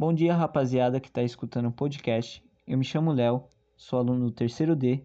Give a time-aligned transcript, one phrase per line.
[0.00, 2.42] Bom dia, rapaziada que está escutando o podcast.
[2.66, 3.44] Eu me chamo Léo,
[3.76, 5.04] sou aluno do terceiro D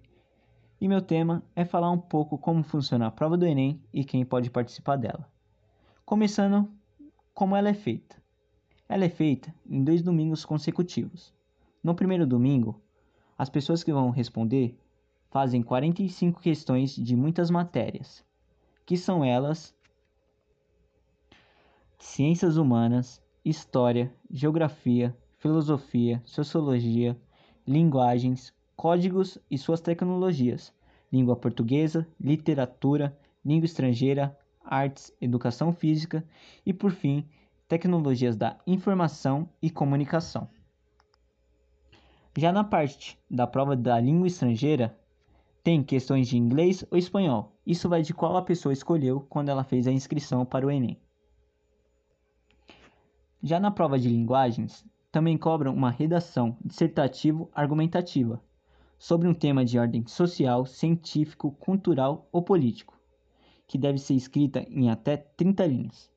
[0.79, 4.23] e meu tema é falar um pouco como funciona a prova do Enem e quem
[4.23, 5.29] pode participar dela.
[6.05, 6.71] Começando
[7.33, 8.15] como ela é feita.
[8.87, 11.33] Ela é feita em dois domingos consecutivos.
[11.83, 12.81] No primeiro domingo,
[13.37, 14.79] as pessoas que vão responder
[15.29, 18.23] fazem 45 questões de muitas matérias,
[18.85, 19.75] que são elas:
[21.99, 27.15] ciências humanas, história, geografia, filosofia, sociologia,
[27.67, 30.73] linguagens, códigos e suas tecnologias,
[31.13, 36.25] língua portuguesa, literatura, língua estrangeira, artes, educação física
[36.65, 37.23] e, por fim,
[37.67, 40.49] tecnologias da informação e comunicação.
[42.35, 44.97] Já na parte da prova da língua estrangeira,
[45.63, 47.55] tem questões de inglês ou espanhol.
[47.65, 50.99] Isso vai de qual a pessoa escolheu quando ela fez a inscrição para o Enem.
[53.47, 58.41] Já na prova de linguagens, também cobram uma redação dissertativo-argumentativa
[58.97, 62.99] sobre um tema de ordem social, científico, cultural ou político,
[63.67, 66.11] que deve ser escrita em até 30 linhas.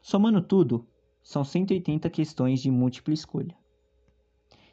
[0.00, 0.86] Somando tudo,
[1.24, 3.56] são 180 questões de múltipla escolha.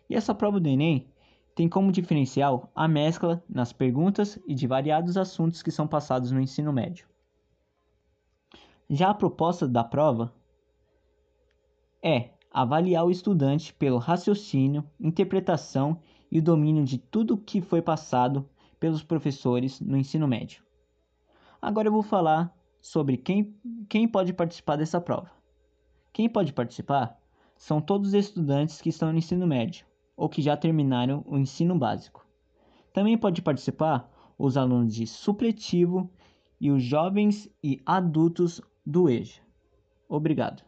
[0.07, 1.07] E essa prova do Enem
[1.55, 6.39] tem como diferencial a mescla nas perguntas e de variados assuntos que são passados no
[6.39, 7.07] ensino médio.
[8.87, 10.31] Já a proposta da prova
[12.01, 15.99] é avaliar o estudante pelo raciocínio, interpretação
[16.31, 18.47] e domínio de tudo o que foi passado
[18.79, 20.63] pelos professores no ensino médio.
[21.61, 23.55] Agora eu vou falar sobre quem,
[23.89, 25.31] quem pode participar dessa prova.
[26.13, 27.19] Quem pode participar
[27.55, 31.77] são todos os estudantes que estão no ensino médio ou que já terminaram o ensino
[31.77, 32.25] básico.
[32.93, 36.09] Também pode participar os alunos de supletivo
[36.59, 39.41] e os jovens e adultos do EJA.
[40.09, 40.66] Obrigado.